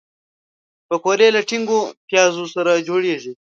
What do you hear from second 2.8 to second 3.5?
جوړیږي